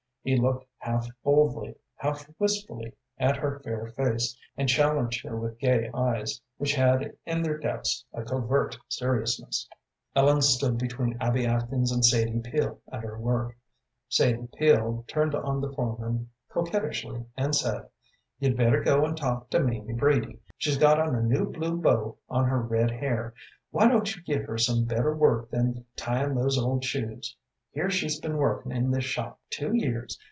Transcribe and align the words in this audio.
He 0.23 0.37
looked 0.39 0.67
half 0.77 1.07
boldly, 1.23 1.75
half 1.95 2.29
wistfully 2.37 2.93
at 3.17 3.37
her 3.37 3.59
fair 3.61 3.87
face, 3.87 4.37
and 4.55 4.69
challenged 4.69 5.25
her 5.27 5.35
with 5.35 5.57
gay 5.57 5.89
eyes, 5.95 6.39
which 6.57 6.75
had 6.75 7.15
in 7.25 7.41
their 7.41 7.57
depths 7.57 8.05
a 8.13 8.21
covert 8.21 8.77
seriousness. 8.87 9.67
Ellen 10.15 10.43
stood 10.43 10.77
between 10.77 11.17
Abby 11.19 11.47
Atkins 11.47 11.91
and 11.91 12.05
Sadie 12.05 12.39
Peel 12.39 12.79
at 12.91 13.01
her 13.03 13.17
work. 13.19 13.57
Sadie 14.09 14.47
Peel 14.55 15.03
turned 15.07 15.33
on 15.33 15.59
the 15.59 15.71
foreman 15.73 16.29
coquettishly 16.49 17.25
and 17.35 17.55
said, 17.55 17.89
"You'd 18.37 18.55
better 18.55 18.83
go 18.83 19.03
an' 19.03 19.15
talk 19.15 19.49
to 19.49 19.59
Mamie 19.59 19.95
Brady, 19.95 20.37
she's 20.55 20.77
got 20.77 20.99
on 20.99 21.15
a 21.15 21.23
new 21.23 21.49
blue 21.49 21.81
bow 21.81 22.15
on 22.29 22.45
her 22.47 22.61
red 22.61 22.91
hair. 22.91 23.33
Why 23.71 23.87
don't 23.87 24.15
you 24.15 24.21
give 24.21 24.43
her 24.45 24.59
some 24.59 24.85
better 24.85 25.15
work 25.15 25.49
than 25.49 25.83
tying 25.95 26.35
those 26.35 26.59
old 26.59 26.83
shoes? 26.83 27.35
Here 27.73 27.89
she's 27.89 28.19
been 28.19 28.35
workin' 28.35 28.73
in 28.73 28.91
this 28.91 29.05
shop 29.05 29.39
two 29.49 29.73
years. 29.73 30.19